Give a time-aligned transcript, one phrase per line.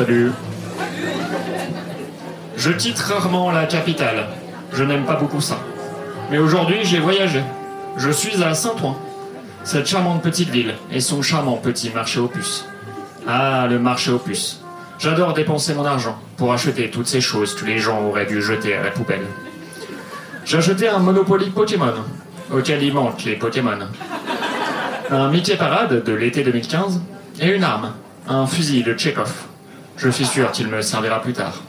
[0.00, 0.32] Salut.
[2.56, 4.28] Je quitte rarement la capitale.
[4.72, 5.58] Je n'aime pas beaucoup ça.
[6.30, 7.42] Mais aujourd'hui, j'ai voyagé.
[7.98, 8.96] Je suis à Saint-Ouen.
[9.62, 12.64] Cette charmante petite ville et son charmant petit marché aux puces.
[13.28, 14.62] Ah, le marché aux puces.
[14.98, 18.74] J'adore dépenser mon argent pour acheter toutes ces choses que les gens auraient dû jeter
[18.74, 19.26] à la poubelle.
[20.46, 21.92] J'ai acheté un Monopoly Pokémon,
[22.50, 23.80] auquel il manque les Pokémon.
[25.10, 27.02] Un Mickey Parade de l'été 2015
[27.42, 27.92] et une arme,
[28.26, 29.49] un fusil de Chekhov.
[30.02, 31.60] Je suis sûr qu'il me servira plus tard.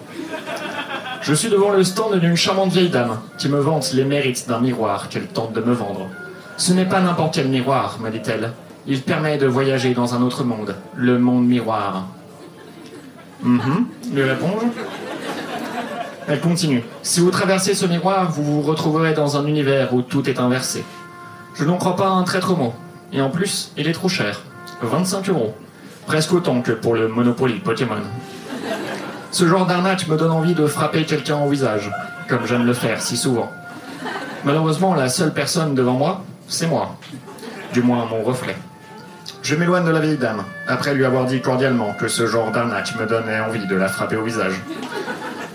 [1.22, 4.62] Je suis devant le stand d'une charmante vieille dame qui me vante les mérites d'un
[4.62, 6.08] miroir qu'elle tente de me vendre.
[6.56, 8.54] Ce n'est pas n'importe quel miroir, me dit-elle.
[8.88, 12.08] Il permet de voyager dans un autre monde, le monde miroir.
[13.44, 14.68] Mhm, lui réponds-je.
[16.30, 16.86] Elle continue.
[17.04, 20.86] Si vous traversez ce miroir, vous vous retrouverez dans un univers où tout est inversé.
[21.56, 22.74] Je n'en crois pas un traître mot.
[23.12, 24.42] Et en plus, il est trop cher.
[24.82, 25.54] 25 euros.
[26.08, 28.02] Presque autant que pour le Monopoly Pokémon.
[29.32, 31.90] Ce genre d'arnaque me donne envie de frapper quelqu'un au visage,
[32.28, 33.50] comme j'aime le faire si souvent.
[34.44, 36.98] Malheureusement, la seule personne devant moi, c'est moi.
[37.74, 38.56] Du moins, mon reflet.
[39.42, 43.00] Je m'éloigne de la vieille dame, après lui avoir dit cordialement que ce genre d'arnaque
[43.00, 44.54] me donnait envie de la frapper au visage.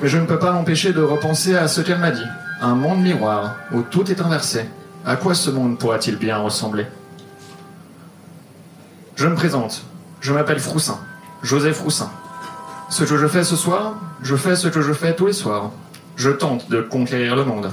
[0.01, 2.27] Mais je ne peux pas m'empêcher de repenser à ce qu'elle m'a dit.
[2.61, 4.67] Un monde miroir, où tout est inversé.
[5.05, 6.87] À quoi ce monde pourra-t-il bien ressembler?
[9.17, 9.83] Je me présente.
[10.27, 10.99] Je m'appelle Froussin.
[11.45, 12.11] Joseph Froussin.
[12.89, 15.71] Ce que je fais ce soir, je fais ce que je fais tous les soirs.
[16.17, 17.71] Je tente de conquérir le monde.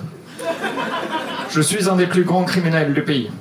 [1.49, 3.31] Je suis un des plus grands criminels du pays.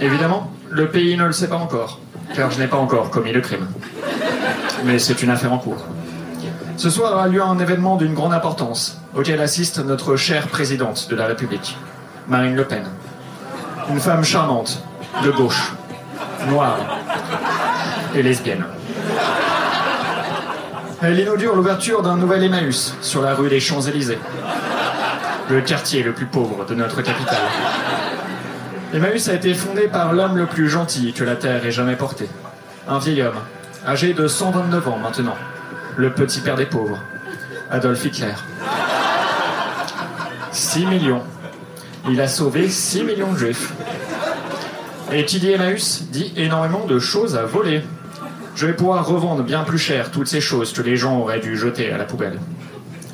[0.00, 1.98] Évidemment, le pays ne le sait pas encore,
[2.34, 3.66] car je n'ai pas encore commis le crime.
[4.84, 5.82] Mais c'est une affaire en cours.
[6.76, 11.16] Ce soir a lieu un événement d'une grande importance, auquel assiste notre chère présidente de
[11.16, 11.74] la République,
[12.28, 12.84] Marine Le Pen.
[13.88, 14.82] Une femme charmante,
[15.24, 15.72] de gauche,
[16.50, 16.99] noire
[18.14, 18.64] et lesbienne.
[21.02, 24.18] Elle inaugure l'ouverture d'un nouvel Emmaüs sur la rue des Champs-Élysées,
[25.48, 27.42] le quartier le plus pauvre de notre capitale.
[28.92, 32.28] Emmaüs a été fondé par l'homme le plus gentil que la Terre ait jamais porté.
[32.88, 33.38] Un vieil homme,
[33.86, 35.36] âgé de 129 ans maintenant,
[35.96, 36.98] le petit père des pauvres,
[37.70, 38.34] Adolf Hitler.
[40.52, 41.22] 6 millions.
[42.10, 43.72] Il a sauvé 6 millions de juifs.
[45.12, 47.82] Et qui dit Emmaüs dit énormément de choses à voler.
[48.60, 51.56] Je vais pouvoir revendre bien plus cher toutes ces choses que les gens auraient dû
[51.56, 52.38] jeter à la poubelle.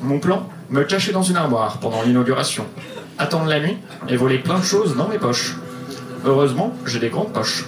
[0.01, 2.65] Mon plan Me cacher dans une armoire pendant l'inauguration,
[3.17, 3.77] attendre la nuit
[4.09, 5.55] et voler plein de choses dans mes poches.
[6.25, 7.63] Heureusement, j'ai des grandes poches.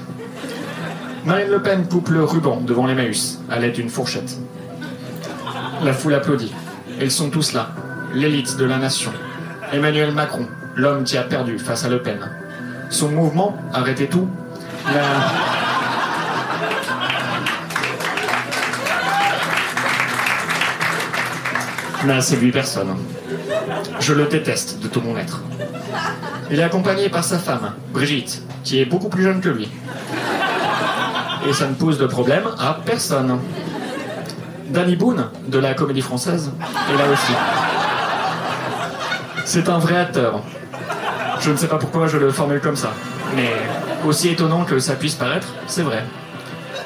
[1.23, 4.37] Marine Le Pen coupe le ruban devant l'Emmaüs à l'aide d'une fourchette.
[5.81, 6.53] La foule applaudit.
[6.99, 7.69] Ils sont tous là,
[8.13, 9.13] l'élite de la nation.
[9.71, 12.19] Emmanuel Macron, l'homme qui a perdu face à Le Pen.
[12.89, 14.27] Son mouvement, arrêtez tout,
[22.05, 22.95] n'a séduit personne.
[23.99, 25.41] Je le déteste de tout mon être.
[26.49, 29.67] Il est accompagné par sa femme, Brigitte, qui est beaucoup plus jeune que lui.
[31.47, 33.39] Et ça ne pose de problème à personne.
[34.69, 36.51] Danny Boone, de la comédie française,
[36.93, 37.33] est là aussi.
[39.45, 40.41] C'est un vrai acteur.
[41.39, 42.91] Je ne sais pas pourquoi je le formule comme ça,
[43.35, 43.51] mais
[44.05, 46.03] aussi étonnant que ça puisse paraître, c'est vrai.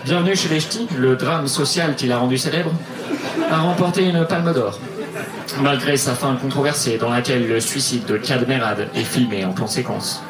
[0.05, 2.71] Bienvenue chez les Ch'tis, le drame social qui l'a rendu célèbre,
[3.51, 4.79] a remporté une palme d'or
[5.61, 10.21] malgré sa fin controversée dans laquelle le suicide de Cadmerade est filmé en conséquence.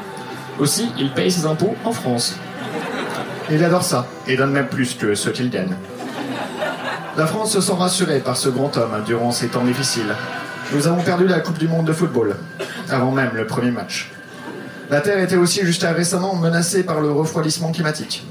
[0.60, 2.36] Aussi, il paye ses impôts en France.
[3.50, 5.76] Il adore ça, et donne même plus que ce qu'il gagne.
[7.18, 10.16] La France se sent rassurée par ce grand homme durant ces temps difficiles.
[10.74, 12.36] Nous avons perdu la Coupe du Monde de football,
[12.90, 14.12] avant même le premier match.
[14.90, 18.26] La Terre était aussi jusqu'à récemment menacée par le refroidissement climatique.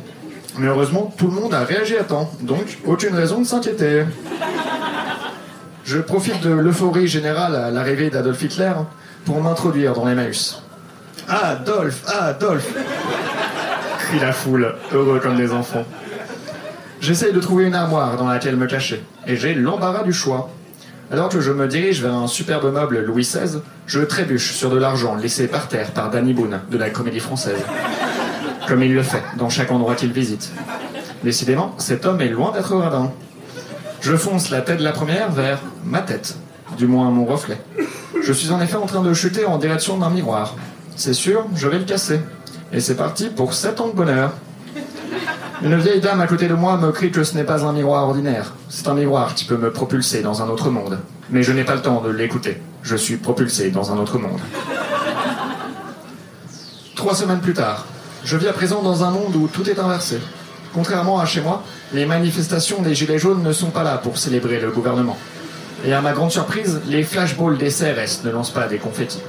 [0.59, 4.05] Mais heureusement, tout le monde a réagi à temps, donc aucune raison de s'inquiéter.
[5.84, 8.72] Je profite de l'euphorie générale à l'arrivée d'Adolf Hitler
[9.25, 10.62] pour m'introduire dans l'Emmaüs.
[11.28, 12.73] Adolf, Adolf
[13.99, 15.84] crie la foule, heureux comme des enfants.
[17.00, 20.50] J'essaye de trouver une armoire dans laquelle me cacher, et j'ai l'embarras du choix.
[21.11, 24.78] Alors que je me dirige vers un superbe meuble Louis XVI, je trébuche sur de
[24.78, 27.61] l'argent laissé par terre par Danny Boone de la comédie française.
[28.69, 30.52] Comme il le fait dans chaque endroit qu'il visite.
[31.25, 33.12] Décidément, cet homme est loin d'être radin.
[34.02, 36.34] Je fonce la tête de la première vers ma tête,
[36.76, 37.56] du moins mon reflet.
[38.20, 40.56] Je suis en effet en train de chuter en direction d'un miroir.
[40.96, 42.20] C'est sûr, je vais le casser.
[42.72, 44.32] Et c'est parti pour 7 ans de bonheur.
[45.62, 48.02] Une vieille dame à côté de moi me crie que ce n'est pas un miroir
[48.08, 48.54] ordinaire.
[48.69, 50.99] C'est un miroir qui peut me propulser dans un autre monde.
[51.31, 52.60] Mais je n'ai pas le temps de l'écouter.
[52.82, 54.40] Je suis propulsé dans un autre monde.
[56.96, 57.87] Trois semaines plus tard,
[58.25, 60.19] je vis à présent dans un monde où tout est inversé.
[60.75, 61.62] Contrairement à chez moi,
[61.94, 65.19] Les manifestations des Gilets jaunes ne sont pas là pour célébrer le gouvernement.
[65.85, 69.21] Et à ma grande surprise, les flashballs des CRS ne lancent pas des confettis.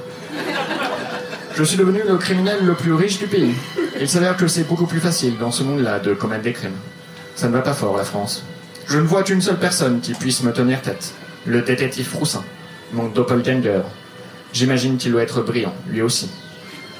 [1.54, 3.54] Je suis devenu le criminel le plus riche du pays.
[4.00, 6.76] Il s'avère que c'est beaucoup plus facile dans ce monde-là de commettre des crimes.
[7.36, 8.44] Ça ne va pas fort, la France.
[8.86, 11.12] Je ne vois qu'une seule personne qui puisse me tenir tête.
[11.44, 12.44] Le détective Froussin,
[12.92, 13.82] mon doppelganger.
[14.54, 16.30] J'imagine qu'il doit être brillant, lui aussi.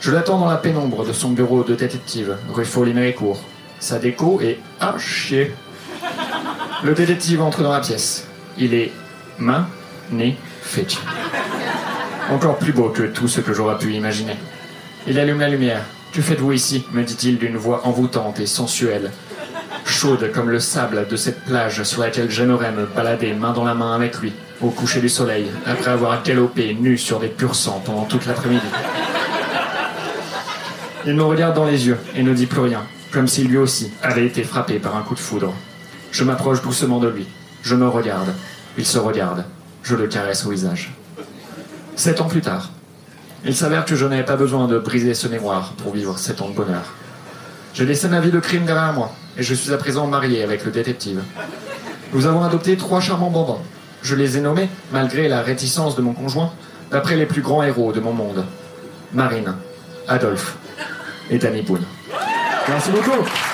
[0.01, 3.41] Je l'attends dans la pénombre de son bureau de détective, rue Folly-Méricourt.
[3.81, 5.55] Sa déco est à chier.
[6.83, 8.27] Le détective entre dans la pièce.
[8.59, 8.93] Il est
[10.63, 10.97] fait.
[12.31, 14.37] Encore plus beau que tout ce que j'aurais pu imaginer.
[15.07, 15.85] Il allume la lumière.
[16.13, 19.11] Que faites-vous ici me dit-il d'une voix envoûtante et sensuelle.
[19.85, 23.75] Chaude comme le sable de cette plage sur laquelle j'aimerais me balader main dans la
[23.75, 27.83] main avec lui, au coucher du soleil, après avoir galopé nu sur des purs sangs
[27.85, 28.67] pendant toute l'après-midi.
[31.07, 32.83] Il me regarde dans les yeux et ne dit plus rien,
[33.15, 35.55] comme si lui aussi avait été frappé par un coup de foudre.
[36.11, 37.29] Je m'approche doucement de lui.
[37.63, 38.35] Je me regarde.
[38.77, 39.45] Il se regarde.
[39.85, 40.93] Je le caresse au visage.
[41.95, 42.71] Sept ans plus tard,
[43.45, 46.49] il s'avère que je n'avais pas besoin de briser ce mémoire pour vivre sept ans
[46.49, 46.83] de bonheur.
[47.73, 50.65] J'ai laissé ma vie de crime derrière moi et je suis à présent marié avec
[50.65, 51.23] le détective.
[52.13, 53.63] Nous avons adopté trois charmants bambins.
[54.03, 56.53] Je les ai nommés, malgré la réticence de mon conjoint,
[56.91, 58.45] d'après les plus grands héros de mon monde.
[59.13, 59.55] Marine,
[60.09, 60.57] Adolphe
[61.31, 61.85] et Danny Boone.
[62.69, 63.54] Merci beaucoup.